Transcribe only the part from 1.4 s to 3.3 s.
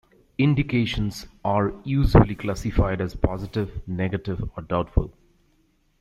are usually classified as